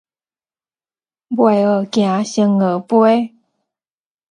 [0.03, 0.05] 未
[1.57, 1.89] 學走，
[2.23, 3.35] 先學飛